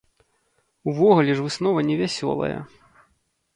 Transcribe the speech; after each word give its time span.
Увогуле 0.91 1.35
ж 1.37 1.45
выснова 1.45 1.85
невясёлая. 1.91 2.59